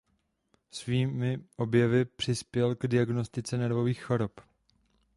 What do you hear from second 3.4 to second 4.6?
nervových chorob.